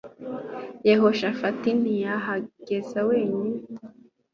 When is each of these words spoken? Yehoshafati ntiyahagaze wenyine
Yehoshafati 0.87 1.69
ntiyahagaze 1.81 2.99
wenyine 3.09 3.57